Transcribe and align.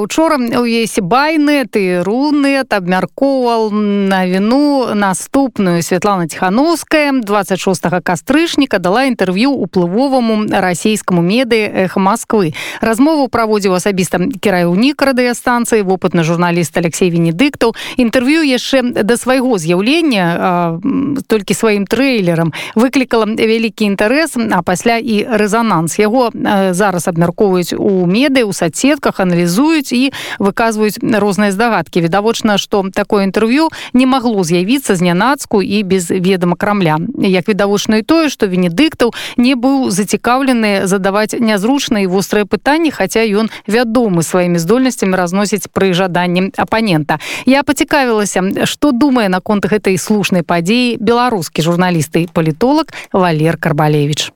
учора 0.00 0.38
у 0.38 0.64
есе 0.64 1.00
байны 1.02 1.66
ты 1.66 2.02
рунет 2.02 2.72
абмяркоўвал 2.72 3.70
на 3.70 4.26
віну 4.26 4.94
наступную 4.94 5.82
Святлана 5.82 6.28
тихохановская 6.28 7.12
26 7.22 7.82
кастрычніка 8.02 8.78
дала 8.78 9.04
інтэрв'ю 9.04 9.50
уплывоваму 9.50 10.46
расійскаму 10.48 11.22
меды 11.22 11.66
эхо 11.66 12.00
Москвы 12.00 12.54
размову 12.80 13.28
праводзіў 13.28 13.74
асабіста 13.74 14.18
кіраўнік 14.40 15.02
радыёстанцыі 15.02 15.82
вопытны 15.82 16.22
журналіст 16.22 16.76
Алексей 16.78 17.10
венедыктаў 17.10 17.74
інтэрв'ю 17.96 18.42
яшчэ 18.42 19.02
да 19.02 19.16
свайго 19.16 19.58
з'яўлення 19.58 20.80
толькі 21.26 21.54
сваім 21.54 21.86
трэйлерам 21.86 22.52
выклікала 22.74 23.26
вялікі 23.26 23.84
інтарэс 23.92 24.38
а 24.38 24.62
пасля 24.62 24.96
і 24.98 25.26
рэзананс 25.26 25.98
яго 25.98 26.30
зараз 26.72 27.08
абмяркоўваюць 27.08 27.74
у 27.74 28.06
меды 28.06 28.44
у 28.44 28.52
соцсетках 28.52 29.20
аналізуюць 29.20 29.81
аналізуюць 29.82 29.92
і 29.92 30.12
выказваюць 30.38 30.98
розныя 31.02 31.52
здагадкі 31.52 32.00
відавочна 32.00 32.58
што 32.58 32.84
такое 32.94 33.24
інтэрв'ю 33.26 33.70
не 33.92 34.06
магло 34.06 34.44
з'явіцца 34.44 34.94
знянацку 34.94 35.62
і 35.62 35.82
без 35.82 36.10
ведама 36.10 36.56
крамля. 36.56 36.98
Як 37.18 37.48
відавочна 37.48 37.98
і 37.98 38.02
тое 38.02 38.28
што 38.28 38.46
венедыктаў 38.46 39.12
не 39.36 39.54
быў 39.54 39.90
зацікаўлены 39.90 40.86
задаваць 40.86 41.34
нязручныя 41.38 42.08
вострыя 42.08 42.44
пытанні 42.44 42.90
хаця 42.90 43.24
ён 43.24 43.50
вядомы 43.66 44.22
сваімі 44.22 44.58
здольнасцямі 44.58 45.16
разносіць 45.16 45.68
пры 45.72 45.92
жаданні 45.94 46.52
апанента 46.56 47.18
я 47.46 47.62
пацікавілася 47.62 48.66
што 48.66 48.92
думае 48.92 49.28
наконт 49.28 49.66
гэтай 49.66 49.98
слушнай 49.98 50.42
падзеі 50.42 50.96
беларускі 51.00 51.62
журналісты 51.62 52.28
палітолог 52.32 52.86
валер 53.12 53.56
карбалевич. 53.56 54.32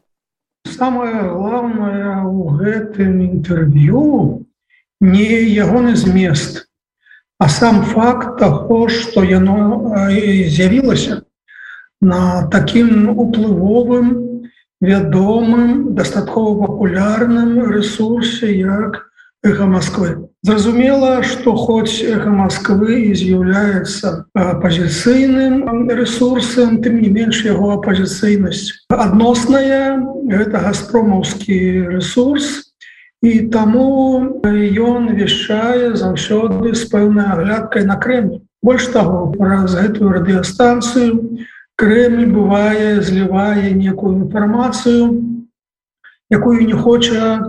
Самое 0.66 1.22
главное 1.30 2.24
у 2.24 2.50
гэтым 2.58 3.22
інтэрв'ю 3.22 4.45
не 5.00 5.26
ягоны 5.54 5.96
змест 5.96 6.66
а 7.38 7.48
сам 7.48 7.82
факт 7.82 8.38
того 8.38 8.88
что 8.88 9.22
яно 9.22 9.92
з'явілася 10.10 11.22
на 12.00 12.46
таким 12.52 13.10
уплывовым 13.10 14.26
вядомым 14.80 15.94
дастаткова 15.94 16.66
папулярным 16.66 17.70
ресурсе 17.72 18.52
як 18.56 19.06
эхо 19.42 19.66
москвы 19.66 20.28
зразумела 20.42 21.22
что 21.22 21.54
хоць 21.56 22.02
эхо 22.02 22.30
москвы 22.30 23.00
і 23.10 23.14
з'яўляецца 23.14 24.26
апозіцыйным 24.34 25.88
ресурсам 25.90 26.82
тым 26.82 27.00
не 27.00 27.08
менш 27.08 27.44
яго 27.44 27.72
апозіцыйнасць 27.78 28.84
адносная 28.90 30.00
гэта 30.28 30.64
газпромаўскі 30.68 31.56
ресурс 31.96 32.65
і 33.26 33.32
таму 33.54 33.86
ён 34.88 35.10
вяшчае 35.18 35.94
заўсёды 35.98 36.74
з 36.78 36.84
пэўнай 36.92 37.26
аглядкай 37.34 37.86
на 37.90 37.96
крэмль 38.02 38.42
больш 38.62 38.86
таго 38.94 39.26
праз 39.34 39.74
гэтую 39.78 40.12
радыёстанцыю 40.16 41.42
крэмль 41.82 42.26
бывае 42.36 43.02
злівае 43.08 43.74
некую 43.74 44.12
інфармацыю 44.22 45.10
якую 46.30 46.66
не 46.66 46.74
хоча 46.74 47.42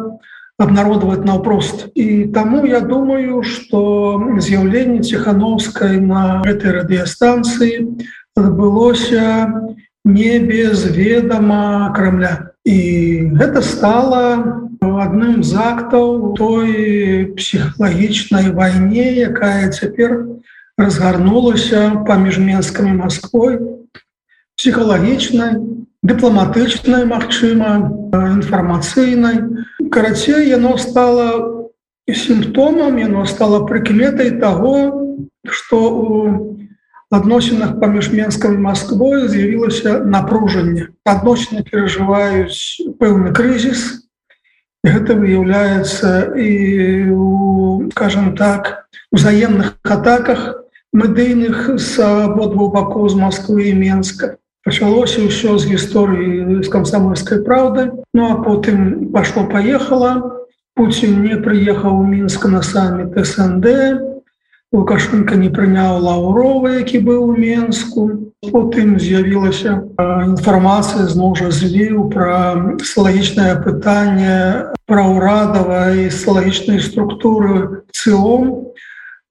абнародаваць 0.57 1.25
наўпрост. 1.25 1.87
І 1.93 2.25
таму 2.33 2.65
я 2.65 2.81
думаю 2.81 3.43
что 3.43 3.81
з'яўленне 4.37 5.05
ціхановскай 5.05 6.01
на 6.01 6.41
гэтай 6.45 6.81
радыёстанцыі 6.81 7.85
адбылося 8.33 9.25
не 10.05 10.39
без 10.39 10.85
ведама 10.97 11.93
крамля 11.95 12.56
і 12.67 12.79
гэта 13.39 13.63
стала 13.63 14.23
адным 14.83 15.39
з 15.39 15.55
актаў 15.55 16.35
той 16.35 17.31
псіхалагічнай 17.39 18.51
вайне 18.51 19.07
якая 19.31 19.71
цяпер 19.71 20.35
разгарнулася 20.77 22.03
паміж 22.07 22.39
менскамі 22.43 22.93
Масквой. 22.99 23.57
Псіхалагічнай 24.59 25.57
дыпламатычнай 26.03 27.07
Мачыма 27.07 27.87
інфармацыйнай. 28.11 29.41
Карацей 29.87 30.49
яно 30.51 30.77
стало 30.77 31.71
сімптомам 32.05 32.97
яно 32.97 33.25
стало 33.25 33.65
прыкметай 33.65 34.31
того 34.43 35.07
что 35.47 35.77
у 35.93 36.66
адносінах 37.11 37.79
паміж 37.79 38.11
менскам 38.11 38.61
Масквой 38.61 39.27
з'явілася 39.27 40.03
напружанне 40.03 40.91
адносіны 41.07 41.63
перажываюць 41.63 42.83
пэўны 42.99 43.31
крызіс 43.31 44.03
гэта 44.83 45.15
выяўляецца 45.15 46.35
і 46.35 46.51
скажем 47.95 48.35
так 48.35 48.87
узаемных 49.11 49.79
атаках 49.83 50.67
медыйных 50.93 51.79
з 51.79 52.03
абодвух 52.03 52.73
бакоў 52.73 53.07
з 53.09 53.15
Москвы 53.15 53.71
і 53.71 53.77
Менска 53.79 54.35
пачалося 54.67 55.23
ўсё 55.23 55.55
з 55.55 55.63
гісторыі 55.71 56.59
з 56.59 56.67
камсамольскай 56.67 57.39
праўды 57.47 57.91
Ну 58.11 58.27
а 58.31 58.43
потым 58.43 59.11
пашло 59.15 59.47
поехала 59.47 60.43
Пуін 60.75 61.23
не 61.23 61.35
прыехаў 61.41 62.03
у 62.03 62.05
мінска 62.05 62.51
на 62.51 62.61
саміт 62.61 63.15
СНД 63.15 63.65
лукашенко 64.73 65.35
не 65.35 65.49
прыняў 65.49 65.99
лаўрова 66.03 66.75
які 66.79 66.99
быў 67.07 67.31
у 67.31 67.35
менску 67.35 68.33
потым 68.51 68.99
з'явілася 68.99 69.87
інфармацыя 70.27 71.07
зноў 71.07 71.35
жа 71.39 71.49
зліў 71.55 72.09
пра 72.11 72.75
слагічнае 72.83 73.55
пытанне 73.63 74.67
пра 74.91 75.07
ўрадава 75.07 75.95
і 75.95 76.11
слагічнай 76.11 76.83
структуры 76.83 77.83
цілом 77.95 78.67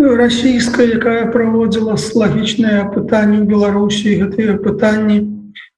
расійская 0.01 0.89
якая 0.97 1.29
праводзіла 1.37 2.01
слагічнае 2.01 2.89
пытанне 2.97 3.45
беларусі 3.45 4.17
гэтыя 4.25 4.57
пытанні 4.65 5.21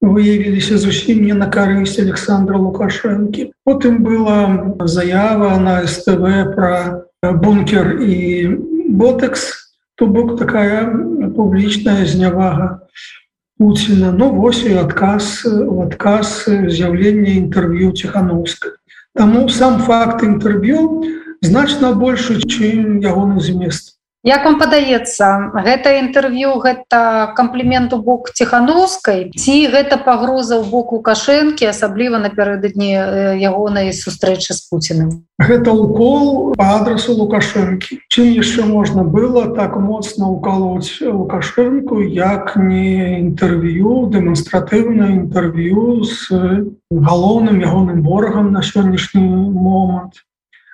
выявіліся 0.00 0.78
зусім 0.78 1.26
не 1.26 1.34
на 1.34 1.50
карысць 1.50 1.98
александра 1.98 2.62
лукашэнкі 2.62 3.50
потым 3.66 4.02
была 4.06 4.40
заява 4.86 5.58
на 5.58 5.82
ств 5.90 6.54
про 6.54 7.02
бункер 7.42 7.98
і 7.98 8.18
ботекс 8.88 9.68
то 9.94 10.06
бок 10.06 10.38
такая 10.38 10.86
публічная 11.36 12.06
знявага 12.06 12.80
Пуціна. 13.58 14.12
Ну 14.12 14.30
вось 14.30 14.62
і 14.62 14.78
адказ 14.78 15.42
у 15.44 15.82
адказ 15.82 16.46
з'яўлення 16.46 17.34
інтэрв'ю 17.42 17.92
ціхановска 17.92 18.78
Таму 19.14 19.48
сам 19.48 19.82
факт 19.82 20.22
інтэрв'ю 20.22 21.02
значна 21.42 21.92
больше 21.92 22.38
чым 22.38 23.02
ягоны 23.02 23.40
змест 23.42 23.97
Як 24.26 24.44
вам 24.44 24.58
падаецца 24.58 25.54
гэта 25.62 25.94
інтэрв'ю 26.02 26.58
гэта 26.58 27.30
камплімент 27.38 27.94
у 27.94 28.02
бок 28.02 28.34
ціхановскай 28.34 29.30
ці 29.30 29.54
гэта 29.70 29.94
пагроза 29.94 30.58
ў 30.58 30.66
бок 30.66 30.90
лукашэнкі 30.90 31.70
асабліва 31.70 32.18
напярэдадні 32.18 33.38
ягонай 33.38 33.94
сустрэчы 33.94 34.58
з 34.58 34.66
Пуціным? 34.66 35.22
Гэта 35.38 35.70
укол 35.70 36.50
по 36.58 36.66
адресу 36.66 37.14
лукашэнкі. 37.14 38.02
Чым 38.10 38.26
яшчэ 38.34 38.66
можна 38.66 39.06
было 39.06 39.54
так 39.54 39.78
моцна 39.78 40.26
укалоць 40.26 40.98
лукашэнку 40.98 42.02
як 42.02 42.58
не 42.58 43.22
інтэрв'ю 43.22 44.10
дэманстратыўна 44.10 45.14
інтэрв'ю 45.14 46.02
з 46.02 46.66
галоўным 46.90 47.62
ягоным 47.62 48.02
ворагам 48.02 48.50
на 48.50 48.66
сённяшні 48.66 49.22
момант 49.22 50.26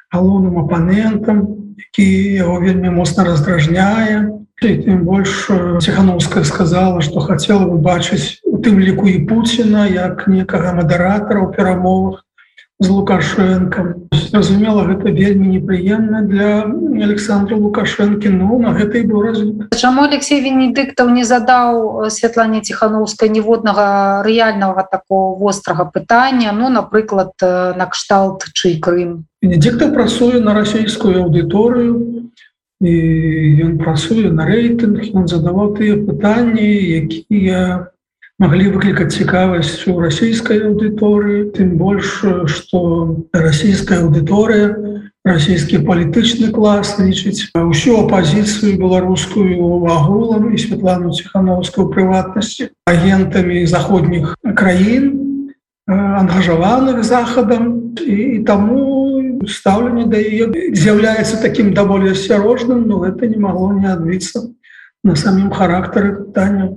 галоўным 0.09 0.65
апанентам 0.65 1.64
які 1.77 2.09
яго 2.35 2.61
вельмі 2.61 2.91
моцна 2.91 3.25
раздражняе. 3.25 4.41
Тым 4.63 5.05
больш 5.05 5.51
ціхановская 5.83 6.45
сказала 6.45 7.03
что 7.03 7.21
хотела 7.21 7.67
бы 7.67 7.77
бачыць 7.79 8.41
у 8.45 8.59
тым 8.59 8.79
ліку 8.81 9.09
і 9.11 9.27
Пуціна 9.27 9.87
як 9.87 10.27
некага 10.31 10.73
мадэратара 10.79 11.43
ў 11.43 11.53
перамовах 11.53 12.25
з 12.81 12.91
лукашенко 12.91 13.95
зразумела 14.31 14.83
гэта 14.83 15.11
вельмі 15.15 15.47
непрыемна 15.59 16.23
для 16.27 16.67
александра 17.07 17.55
лукашэнкі 17.57 18.35
ну 18.35 18.59
на 18.59 18.75
гэтай 18.75 19.07
быў 19.07 19.23
развіт. 19.23 19.75
Чаму 19.79 20.03
алексей 20.03 20.43
венедыктаў 20.43 21.11
не 21.15 21.23
задаў 21.23 22.11
святлане 22.11 22.63
ціхановскай 22.67 23.31
ніводнага 23.31 24.23
рэальнага 24.27 24.83
такого 24.91 25.39
вострага 25.39 25.87
пытання 25.87 26.51
ну 26.51 26.69
напрыклад 26.69 27.39
накшталт 27.79 28.51
чый 28.55 28.81
Крым 28.83 29.27
Венедиктов 29.45 29.93
працуе 29.93 30.41
на 30.41 30.55
расійскую 30.57 31.21
аўдыторыю 31.21 32.33
і 32.81 32.93
ён 33.61 33.75
працуе 33.77 34.31
на 34.33 34.47
рэйтынг 34.49 35.05
ён 35.13 35.27
задаваў 35.29 35.75
тыя 35.77 36.01
пытанні 36.01 36.65
якія 37.05 37.93
могли 38.41 38.73
выклікаць 38.73 39.13
цікавасць 39.13 39.85
у 39.93 40.01
расійскай 40.01 40.65
аўдыторыі 40.65 41.53
тым 41.59 41.77
больш 41.77 42.25
что 42.57 42.81
расійская 43.37 44.01
аўдыторыя 44.07 45.05
расійскі 45.29 45.85
палітычны 45.85 46.49
клас 46.49 46.97
лічыць 46.97 47.53
ўсю 47.53 48.01
апозіцыю 48.01 48.81
беларускую 48.81 49.85
агулам 49.93 50.57
і 50.57 50.63
Святлану 50.65 51.13
ціхановскую 51.13 51.93
прыватнасці 51.93 52.73
агентамі 52.89 53.61
заходніх 53.69 54.41
краін 54.57 55.13
ангажаваных 55.87 57.05
захадам. 57.05 57.95
І, 58.01 58.43
таму 58.47 59.14
стаўленне 59.49 60.07
да 60.07 60.19
яе 60.19 60.49
з'яўляецца 60.73 61.43
таким 61.43 61.75
даволі 61.75 62.13
асцярожным 62.17 62.89
но 62.89 63.05
это 63.07 63.27
не 63.27 63.37
магло 63.37 63.73
не 63.73 63.93
адбіцца 63.93 64.49
на 65.05 65.17
самім 65.17 65.51
характары 65.53 66.17
пытання 66.25 66.73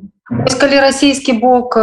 калі 0.60 0.80
расійскі 0.84 1.40
бок 1.40 1.78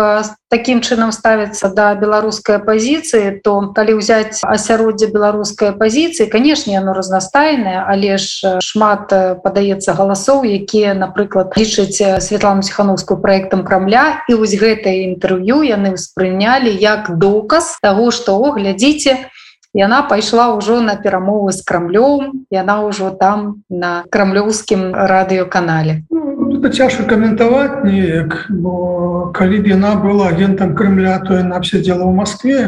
таким 0.53 0.85
чынам 0.85 1.13
ставіцца 1.17 1.73
да 1.73 1.95
беларускай 1.97 2.61
пазіцыі 2.61 3.41
то 3.41 3.73
калі 3.73 3.97
ўзяць 3.97 4.45
асяроддзе 4.45 5.09
беларускай 5.09 5.73
пазіцыі 5.73 6.29
канешне 6.29 6.77
оно 6.77 6.93
разнастайнае 6.93 7.89
але 7.89 8.21
ж 8.21 8.61
шмат 8.61 9.09
падаецца 9.41 9.97
галасоў 9.97 10.45
якія 10.45 10.93
напрыклад 10.93 11.57
лічаць 11.57 11.97
Светлану 12.21 12.61
ціхановскую 12.61 13.17
проектам 13.25 13.65
крамля 13.65 14.21
і 14.29 14.37
вось 14.37 14.53
гэтае 14.53 15.09
інтэрв'ю 15.09 15.65
яны 15.65 15.97
ўспрынялі 15.97 16.69
як 16.69 17.17
доказ 17.17 17.81
того 17.81 18.13
что 18.13 18.37
о 18.37 18.53
глядзіце 18.53 19.33
яна 19.75 20.03
пайшла 20.07 20.55
ўжо 20.55 20.81
на 20.81 20.95
перамовы 20.97 21.53
з 21.53 21.61
крамлём 21.67 22.47
яна 22.51 22.81
ўжо 22.87 23.11
там 23.11 23.63
на 23.69 24.07
крамлёўскім 24.09 24.95
радыёканале 24.95 26.07
ну, 26.11 26.71
цяжка 26.71 27.05
каментаваць 27.05 27.85
неяк 27.85 28.47
бо 28.49 29.31
калі 29.35 29.61
б 29.61 29.75
яна 29.75 29.95
была 29.99 30.31
агентам 30.31 30.75
Крымля 30.79 31.19
то 31.27 31.35
яна 31.35 31.61
все 31.61 31.83
дзела 31.83 32.07
ў 32.07 32.15
Москве 32.15 32.59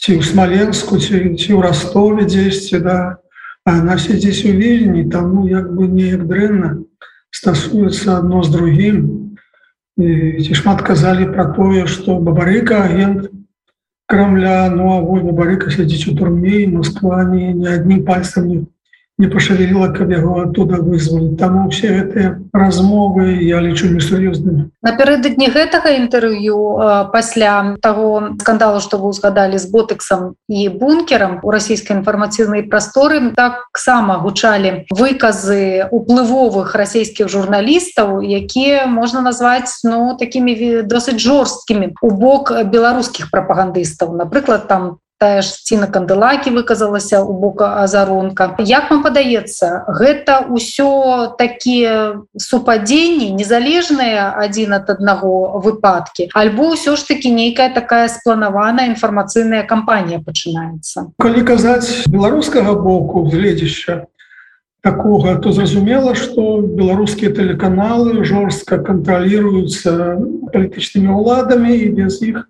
ці 0.00 0.16
ў 0.16 0.24
смаленску 0.24 0.96
ці, 0.96 1.36
ці 1.36 1.50
ў 1.52 1.60
ростове 1.60 2.24
дзесьці 2.24 2.80
да. 2.80 3.20
Она 3.68 3.98
сядзіць 4.00 4.48
у 4.48 4.56
вільні 4.56 5.10
там 5.12 5.34
ну 5.34 5.44
як 5.46 5.68
бы 5.68 5.84
неяк 5.84 6.24
дрэнна 6.24 6.80
стасуецца 7.30 8.18
одно 8.18 8.42
з 8.42 8.48
другим. 8.50 8.96
Ці 10.00 10.54
шмат 10.56 10.80
казалі 10.82 11.28
про 11.34 11.52
тое 11.52 11.84
что 11.84 12.16
бабарыка 12.16 12.88
агент 12.88 13.28
Крамля 14.10 14.68
ну 14.74 14.90
а 14.92 14.98
вой 15.06 15.22
бабарыка 15.22 15.70
сядзіць 15.70 16.08
у 16.10 16.16
турме 16.18 16.66
Москва 16.66 17.22
не 17.32 17.52
не 17.54 17.68
адним 17.78 18.04
пальцам 18.08 18.48
не 18.52 18.56
не 19.20 19.28
пошавіла 19.28 19.90
каб 19.92 20.12
яго 20.14 20.48
оттуда 20.48 20.80
вызвалі 20.80 21.36
там 21.36 21.68
все 21.68 21.92
гэтыя 22.00 22.28
размовы 22.56 23.36
я 23.44 23.60
лічу 23.60 23.92
несур'ёзнымі 23.92 24.72
напярэдадні 24.86 25.50
гэтага 25.52 25.92
інтэрв'ю 26.00 26.56
пасля 27.12 27.76
того 27.84 28.34
скандалу 28.40 28.80
что 28.80 28.96
вы 28.98 29.12
узгадалі 29.12 29.60
з 29.60 29.68
ботексам 29.68 30.34
і 30.48 30.68
бункерам 30.68 31.38
у 31.44 31.52
расійскай 31.52 32.00
інфармацыйнай 32.00 32.64
прасторы 32.64 33.20
таксама 33.36 34.18
гучалі 34.24 34.88
выказы 34.90 35.84
уплывовых 35.92 36.74
расійскіх 36.74 37.28
журналістаў 37.28 38.24
якія 38.24 38.88
можна 38.88 39.20
назваць 39.20 39.84
ну 39.84 40.16
такімі 40.16 40.82
досыць 40.88 41.20
жорсткімі 41.20 41.92
у 42.00 42.10
бок 42.10 42.52
беларускіх 42.64 43.30
прапагандыстаў. 43.30 44.16
Напрыклад 44.16 44.68
там 44.68 44.98
тая 45.20 45.42
ж 45.44 45.52
ціна 45.68 45.86
кандылакі 45.92 46.50
выказалася 46.56 47.20
у 47.20 47.36
бока 47.36 47.84
азаронка 47.84 48.56
як 48.64 48.88
вам 48.88 49.02
падаецца 49.04 49.92
гэта 50.00 50.48
ўсё 50.48 51.36
такія 51.36 52.24
супадзенні 52.40 53.28
незалежныя 53.36 54.32
адзін 54.40 54.80
ад 54.80 54.88
аднаго 54.96 55.60
выпадкі 55.60 56.32
альбо 56.32 56.72
ўсё 56.72 56.96
ж 56.96 57.04
таки 57.04 57.28
нейкая 57.28 57.68
такая 57.76 58.08
спланаваная 58.08 58.88
інфармацыйная 58.96 59.68
кампанія 59.68 60.24
пачынаецца? 60.24 61.12
Калі 61.20 61.44
казаць 61.44 62.08
беларускага 62.08 62.72
боку 62.72 63.28
гледзяща 63.28 64.08
такога 64.80 65.36
то 65.36 65.52
зразумела 65.52 66.16
что 66.16 66.64
беларускія 66.64 67.28
тэлеканалы 67.36 68.24
жорстка 68.24 68.80
кантралируюцца 68.80 70.16
палітычнымі 70.48 71.12
ўладамі 71.12 71.76
і 71.76 71.92
без 71.92 72.24
іх 72.24 72.48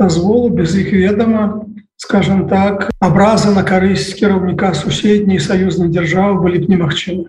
дазволу 0.00 0.48
без 0.48 0.72
іх 0.80 0.96
ведама 0.96 1.66
скажем 1.96 2.48
так 2.48 2.90
абраза 3.00 3.52
на 3.56 3.62
карысць 3.62 4.12
кіраўніка 4.18 4.72
суседняй 4.74 5.40
саюзнай 5.40 5.88
дзяржавы 5.94 6.42
былі 6.44 6.64
б 6.64 6.74
немагчымы 6.74 7.28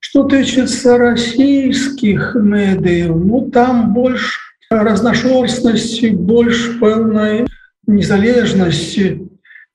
что 0.00 0.24
тычыцца 0.32 0.98
расійскіх 1.00 2.36
медыяў 2.36 3.16
ну 3.16 3.42
там 3.54 3.94
больш 3.96 4.36
разнашорстнасці 4.70 6.12
больш 6.30 6.78
пэўнай 6.84 7.44
незалежнасці 7.88 9.08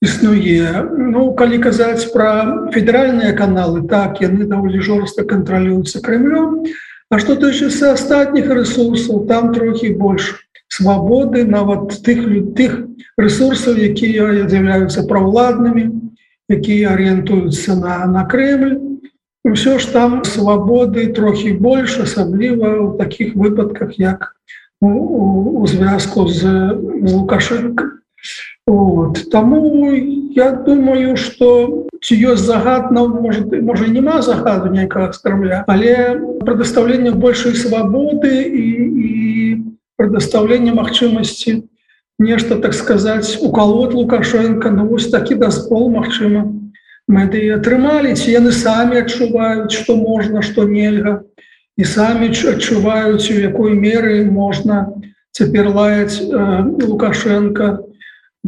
існуе 0.06 0.88
ну 1.18 1.28
калі 1.34 1.60
казаць 1.68 2.08
про 2.14 2.32
федеральныя 2.78 3.36
каналы 3.44 3.84
так 3.90 4.22
яны 4.22 4.46
даволі 4.46 4.80
жорстка 4.80 5.26
кантралююцца 5.36 6.06
крымлем 6.06 6.66
А 7.14 7.20
что 7.22 7.36
тычыцца 7.38 7.92
астатніх 7.94 8.48
ресурсаў 8.50 9.26
там 9.30 9.52
трохі 9.54 9.92
больш 10.00 10.30
свабоды 10.68 11.46
нават 11.46 11.98
тых 12.06 12.24
тых 12.58 12.72
ресурсаў 13.18 13.78
якія 13.78 14.48
з'яўляюцца 14.48 15.06
праўладнымі 15.10 15.90
якія 16.50 16.94
арыентуюцца 16.96 17.76
на 17.80 18.06
на 18.08 18.26
Крэль 18.26 18.80
ўсё 19.44 19.80
ж 19.80 19.92
там 19.92 20.24
свабоды 20.24 21.08
трохі 21.16 21.56
больш 21.60 22.00
асабліва 22.00 22.68
ў 22.80 22.88
такіх 22.98 23.36
выпадках 23.36 24.00
як 24.00 24.36
у, 24.82 24.88
у, 24.88 25.24
у 25.62 25.68
звязку 25.68 26.28
з 26.28 26.48
лукашенко 27.12 27.92
вот. 28.66 29.30
Таму 29.30 29.92
я 29.92 30.52
думаю 30.52 31.18
что 31.18 31.88
ці 32.02 32.16
ёсць 32.16 32.48
загад 32.48 32.92
на 32.92 33.08
может 33.08 33.52
можа 33.62 33.88
няма 33.88 34.22
загаду 34.22 34.72
некага 34.72 35.12
скармля 35.12 35.64
але 35.68 36.20
прадастаўленне 36.44 37.12
большай 37.12 37.56
свабоды 37.56 38.32
і, 38.48 38.68
і 39.08 39.43
предоставление 39.98 40.74
магчымасці 40.74 41.64
нешта 42.20 42.58
так 42.58 42.74
сказать 42.74 43.38
уколот 43.42 43.94
лукашенко 43.94 44.70
ну 44.70 44.88
вось 44.88 45.10
такі 45.10 45.36
даспол 45.36 45.90
Мачыма 45.90 46.50
мэды 47.08 47.50
атрымалі 47.56 48.16
ці 48.16 48.32
яны 48.32 48.52
самі 48.52 49.04
адчуваюць 49.04 49.72
что 49.72 49.96
можна 49.96 50.42
что 50.42 50.64
нельга 50.64 51.24
і 51.78 51.84
самі 51.84 52.30
адчуваюць 52.30 53.32
у 53.32 53.40
якой 53.40 53.74
меры 53.74 54.24
можна 54.26 54.94
цяпер 55.34 55.70
лаяць 55.70 56.22
э, 56.22 56.86
лукашенко. 56.86 57.90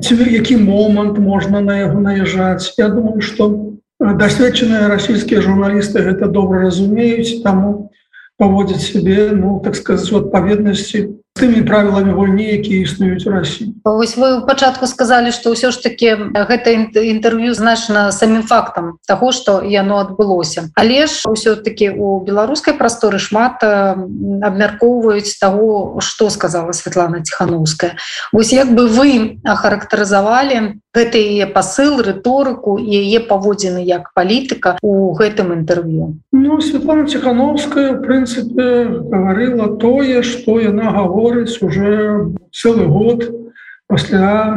Ці 0.01 0.15
які 0.15 0.57
момант 0.57 1.17
можна 1.17 1.61
на 1.61 1.77
яго 1.79 1.99
наязджаць 1.99 2.75
Я 2.77 2.89
думаю 2.89 3.21
что 3.21 3.75
дасведчаныя 3.99 4.87
расійскія 4.91 5.41
журналісты 5.41 6.03
гэта 6.03 6.27
добра 6.27 6.67
разумеюць 6.67 7.41
таму 7.43 7.91
паводзяць 8.37 8.83
себе 8.83 9.31
ну 9.31 9.61
так 9.63 9.75
сказать 9.75 10.11
у 10.11 10.17
адпаведнасці 10.17 11.15
тымі 11.35 11.67
правіламі 11.67 12.15
гульні 12.15 12.47
якія 12.55 12.87
існуюць 12.87 13.27
у 13.27 13.31
Росіі 13.31 13.75
Вось 13.83 14.15
вы 14.15 14.39
ў 14.39 14.47
пачатку 14.47 14.87
сказалі 14.87 15.35
што 15.35 15.51
ўсё 15.51 15.75
ж 15.75 15.83
таки 15.83 16.15
гэта 16.31 16.71
інтэрв'ю 16.95 17.51
значна 17.51 18.15
самім 18.15 18.47
фактам 18.47 18.97
того 19.03 19.35
што 19.35 19.59
яно 19.59 19.99
адбылося. 19.99 20.71
Але 20.79 21.11
ж 21.11 21.27
ўсё-таки 21.27 21.91
у 21.91 22.23
беларускай 22.23 22.73
прасторы 22.79 23.19
шмат 23.19 23.59
абмяркоўваюць 23.59 25.35
того 25.35 25.99
што 25.99 26.31
сказала 26.31 26.71
Святлана 26.71 27.19
ціхановская. 27.19 27.99
Вось 28.31 28.55
як 28.55 28.71
бы 28.71 28.87
вы 28.87 29.43
ахарактарызавалі 29.43 30.79
гэта 30.95 31.19
яе 31.19 31.45
посыл 31.51 31.99
рыторыку 32.01 32.79
яе 32.79 33.19
паводзіны 33.19 33.83
як 33.83 34.11
палітыка 34.15 34.77
у 34.81 35.13
гэтым 35.13 35.51
інтэрв'ю. 35.59 36.15
Ну 36.31 36.61
Светлана 36.61 37.07
ціхановская 37.07 37.93
в 37.93 38.01
прынцыпе 38.07 38.67
гаварыла 39.11 39.75
тое 39.75 40.23
што 40.23 40.59
яна 40.59 40.95
гаворыць 40.95 41.59
уже 41.61 42.31
целый 42.51 42.87
год 42.87 43.27
пасля 43.87 44.55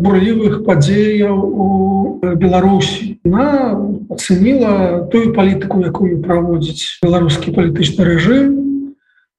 бурлівых 0.00 0.64
падзеяў 0.64 1.36
у 1.36 1.66
Беларусі. 2.22 3.18
Она 3.24 3.76
оценила 4.08 5.08
тую 5.12 5.34
палітыку 5.34 5.82
якую 5.82 6.22
праводзіць 6.22 7.02
беларускі 7.02 7.52
палітычны 7.52 8.06
рэжым 8.06 8.61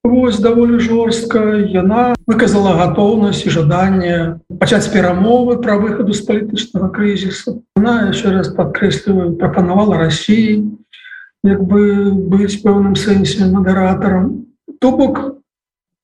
Вось 0.03 0.39
даволі 0.39 0.79
жорстка. 0.83 1.63
Яна 1.63 2.11
выказала 2.27 2.75
гатоўнасць 2.75 3.47
і 3.47 3.53
жаданне 3.55 4.43
пачаць 4.59 4.91
перамовы 4.91 5.55
пра 5.63 5.79
выхаду 5.79 6.11
з 6.11 6.27
палітычнага 6.27 6.91
крызісу. 6.91 7.63
Она 7.79 8.11
еще 8.11 8.35
раз 8.35 8.51
падкрэсліваю 8.51 9.39
прапанавала 9.39 9.95
Росіі 10.03 10.75
як 11.47 11.63
бы 11.63 12.11
быць 12.11 12.59
пэўным 12.59 12.99
сэнсе 12.99 13.47
мадэратарам. 13.47 14.43
То 14.83 14.91
бок 14.91 15.39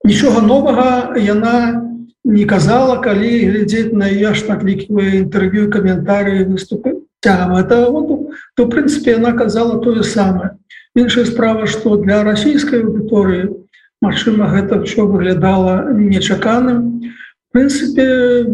нічога 0.07 0.47
новага 0.47 1.19
яна 1.19 1.83
не 2.23 2.47
казала 2.47 3.03
калі 3.03 3.35
глядзець 3.51 3.91
на 3.91 4.07
я 4.07 4.31
шматліківыя 4.31 5.27
інтэрв'ю 5.27 5.67
каментары 5.75 6.47
выступы. 6.47 7.03
Цягам 7.19 7.59
этого 7.59 8.31
то 8.55 8.71
прынцыпе 8.71 9.19
она 9.19 9.35
казала 9.35 9.83
тое 9.83 10.07
самае. 10.07 10.55
Іншая 10.95 11.27
справа 11.27 11.67
што 11.67 11.99
для 11.99 12.23
расійскай 12.23 12.79
аўдыторыі 12.79 13.59
Магчыма 14.01 14.47
гэта 14.47 14.79
ўсё 14.79 15.05
выглядала 15.11 15.91
нечаканым. 15.91 17.03
Прынцыпе 17.51 18.47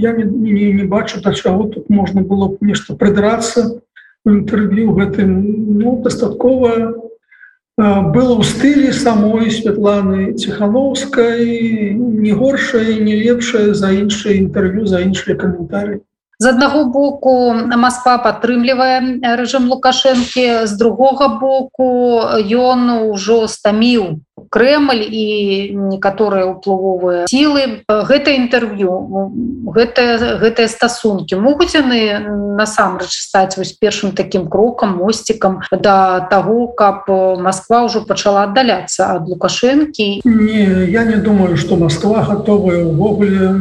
я 0.00 0.12
не, 0.16 0.24
не, 0.24 0.72
не 0.72 0.84
бачу 0.84 1.20
да 1.20 1.32
чаго 1.34 1.68
тут 1.68 1.90
можна 1.90 2.22
было 2.22 2.48
б 2.48 2.56
нешта 2.60 2.96
прыдрацца 2.96 3.82
у 4.24 4.30
інтэрв'ю 4.30 4.94
гэтым. 4.96 5.30
Ну 5.82 6.00
дастаткова 6.02 6.94
было 7.76 8.32
ў 8.38 8.42
стылі 8.44 8.92
самой 8.92 9.50
Святланы 9.50 10.32
ціхановскай 10.36 11.92
не 11.96 12.32
горшае 12.32 13.00
не 13.00 13.16
лепшае 13.16 13.74
за 13.74 13.92
іншыя 13.92 14.40
інтэрв'ю 14.40 14.86
за 14.86 15.00
іншыя 15.04 15.36
каментары 15.36 16.00
з 16.42 16.50
аднаго 16.50 16.84
боку 16.90 17.54
Москва 17.54 18.18
падтрымлівае 18.18 19.22
рэжым 19.38 19.70
лукашэнкі 19.70 20.66
з 20.66 20.72
другога 20.80 21.28
боку 21.38 21.88
ён 22.42 22.90
ужо 23.14 23.46
стаміў 23.46 24.18
Крэль 24.52 25.06
і 25.08 25.24
некаторыя 25.72 26.44
ўплывовыя 26.52 27.24
сілы. 27.24 27.84
Гэта 27.88 28.36
інтэрв'ю 28.36 28.92
гэтыя 29.72 30.36
гэтыя 30.42 30.68
стасункі 30.68 31.40
могуць 31.40 31.72
яны 31.72 32.20
насамрэч 32.60 33.08
стаць 33.08 33.56
вось 33.56 33.72
першым 33.72 34.12
таким 34.12 34.50
крокам 34.52 35.00
мосцікам 35.00 35.64
да 35.72 36.28
таго 36.28 36.68
каб 36.76 37.08
Москва 37.40 37.88
ўжо 37.88 38.04
пачала 38.04 38.44
аддаляцца 38.44 39.16
ад 39.16 39.30
лукашэнкі. 39.30 40.20
Я 40.20 41.02
не 41.08 41.16
думаю 41.16 41.56
что 41.56 41.76
Москва 41.76 42.20
готовая 42.20 42.84
увогуле 42.84 43.56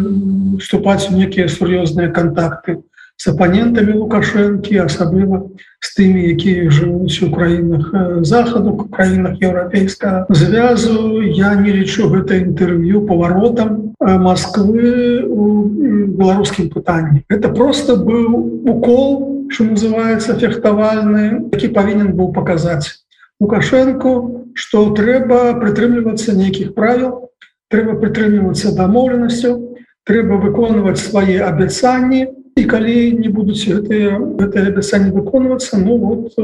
вступаць 0.61 1.09
у 1.09 1.17
некія 1.17 1.49
сур'ёзныя 1.49 2.13
контакты 2.13 2.79
с 3.21 3.27
апанентамі 3.29 3.93
лукашэнкі 4.01 4.81
асабліва 4.81 5.45
з 5.85 5.89
тымі 5.93 6.21
якія 6.33 6.73
жывуць 6.73 7.21
у 7.21 7.29
краінах 7.29 7.93
захаду 8.25 8.73
краінах 8.89 9.37
еўрапейскага 9.37 10.25
звязу 10.33 11.21
я 11.21 11.53
не 11.53 11.75
лічу 11.75 12.09
гэта 12.09 12.41
інтэрв'ю 12.41 13.05
паваротам 13.05 13.93
Москвы 14.01 15.21
у 15.21 15.69
беларускім 16.17 16.73
пытанні 16.73 17.21
это 17.29 17.53
просто 17.53 17.93
быў 17.93 18.41
укол 18.65 19.45
что 19.53 19.69
называется 19.69 20.33
фехтавальны 20.33 21.45
які 21.53 21.73
павінен 21.77 22.17
быў 22.17 22.33
паказаць 22.33 23.05
лукашенко 23.37 24.17
что 24.53 24.89
трэба 24.97 25.61
прытрымлівацца 25.61 26.33
нейкіх 26.33 26.73
правил 26.73 27.29
трэба 27.69 28.01
прытрымлівацца 28.01 28.73
дамоўленасцю 28.73 29.70
трэба 30.03 30.37
выконваць 30.41 31.01
свае 31.01 31.41
абяцанні 31.45 32.27
і 32.57 32.63
калі 32.65 32.97
не 33.21 33.29
будуць 33.29 33.63
гэтыя 33.65 34.19
гэтыя 34.41 34.73
абяцанні 34.73 35.11
выконвацца 35.15 35.77
ну 35.77 35.97
вот 35.97 36.35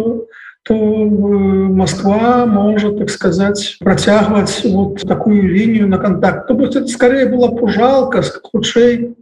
то 0.68 0.76
Москва 0.76 2.46
можа 2.46 2.92
так 2.92 3.10
сказаць 3.10 3.78
працягваць 3.80 4.66
вот 4.66 5.00
такую 5.08 5.48
лінію 5.48 5.88
на 5.88 5.98
контакт. 5.98 6.48
То 6.48 6.56
бок 6.56 6.76
это 6.76 6.88
скорее 6.88 7.26
была 7.26 7.56
пужалка 7.56 8.22
хутчэй 8.22 9.16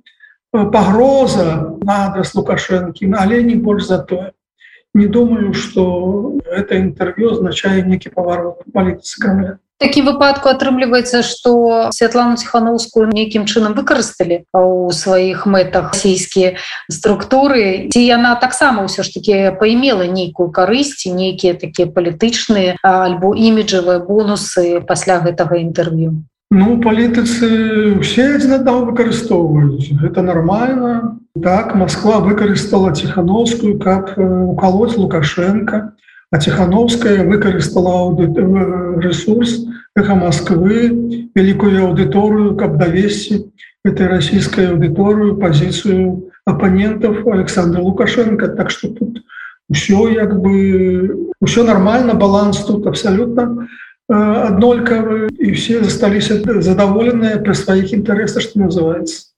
пагроза 0.52 1.78
на 1.84 2.08
адрес 2.08 2.34
лукашэнкі 2.36 3.12
але 3.18 3.44
не 3.44 3.56
больш 3.56 3.88
за 3.88 4.00
тое 4.00 4.32
не 4.94 5.08
думаю 5.08 5.54
что 5.54 6.40
это 6.46 6.76
інтэрв'ю 6.76 7.32
означае 7.32 7.84
некі 7.84 8.10
паварот 8.10 8.64
палітыцы 8.74 9.20
крамля 9.20 9.60
такім 9.86 10.10
выпадку 10.10 10.50
атрымліваецца 10.50 11.22
што 11.22 11.94
святлану 11.94 12.42
ціхановскую 12.42 13.06
нейкім 13.14 13.46
чынам 13.46 13.78
выкарысталі 13.78 14.42
у 14.58 14.90
сваіх 14.90 15.46
мэтах 15.46 15.94
расійскія 15.94 16.58
структуры. 16.90 17.94
Ці 17.94 18.02
яна 18.02 18.34
таксама 18.42 18.82
ўсё 18.90 19.06
ж 19.06 19.14
таки 19.14 19.54
паімела 19.62 20.10
нейкую 20.10 20.50
карысці 20.50 21.14
нейкія 21.14 21.54
такія 21.54 21.86
палітычныя 21.86 22.82
альбо 22.82 23.38
іміджавыя 23.38 24.02
бонусы 24.02 24.82
пасля 24.82 25.22
гэтага 25.22 25.62
інтэрв'ю 25.62 26.26
Ну 26.54 26.78
палітыцы 26.82 27.98
усе 28.02 28.38
аднаго 28.38 28.90
выкарыстоўваюць 28.90 30.02
гэта 30.02 30.22
нормально. 30.22 31.20
Так 31.44 31.76
Москва 31.76 32.22
выкарыстала 32.26 32.94
ціхановскую 32.96 33.78
как 33.78 34.18
уколоть 34.18 34.98
лукашенко 34.98 35.94
а 36.32 36.40
Тхановская 36.40 37.24
выкарыстала 37.26 38.16
ресурс 39.00 39.66
эхо 39.96 40.16
Москвы 40.16 41.30
великую 41.36 41.86
аудыторыю 41.86 42.56
каб 42.56 42.78
давесці 42.78 43.52
этой 43.84 44.08
российской 44.08 44.72
аудыторыю 44.72 45.38
позицию 45.38 46.32
оппонентов 46.46 47.26
Александра 47.28 47.82
Лукашенко. 47.82 48.48
Так 48.50 48.70
что 48.70 48.90
тут 48.90 49.22
все 49.72 50.10
як 50.10 50.40
бы 50.42 51.32
все 51.46 51.64
нормально 51.64 52.14
баланс 52.14 52.64
тут 52.66 52.86
абсолютно 52.88 53.68
аднолькавы 54.08 55.30
і 55.40 55.52
все 55.52 55.84
засталіся 55.84 56.62
задаволеныя 56.62 57.42
при 57.42 57.54
сваіх 57.58 57.94
інтарэсах 57.94 58.44
что 58.44 58.60
называется 58.60 59.34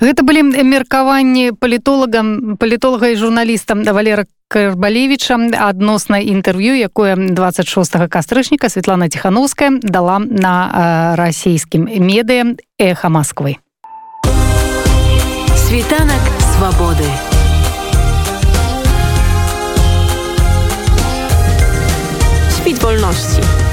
Гэта 0.00 0.22
былі 0.22 0.42
меркаванні 0.64 1.52
палітолагам 1.52 2.56
палітолага 2.56 3.08
і 3.08 3.16
журналістам 3.16 3.82
да 3.82 3.92
валера 3.92 4.24
карбалевича 4.48 5.36
адносна 5.60 6.18
інтэрв'ю 6.24 6.74
якое 6.76 7.16
26 7.16 8.08
кастрычніка 8.08 8.68
Светлана 8.68 9.08
ціхановская 9.08 9.78
дала 9.82 10.18
на 10.18 11.14
расійскім 11.16 11.84
медыа 11.84 12.56
эха 12.78 13.08
Москвы 13.08 13.58
світанак 15.68 16.24
свабоды. 16.40 17.04
Спіць 22.50 22.80
вольнасці 22.82 23.67